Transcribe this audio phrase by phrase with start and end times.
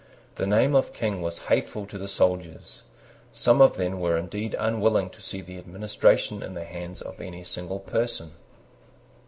[0.33, 2.81] The name of King was hateful to the soldiers.
[3.31, 7.43] Some of them were indeed unwilling to see the administration in the hands of any
[7.43, 8.31] single person.